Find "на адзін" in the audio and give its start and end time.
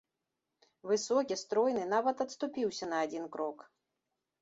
2.93-3.33